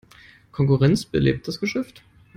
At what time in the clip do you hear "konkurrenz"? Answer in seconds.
0.51-1.05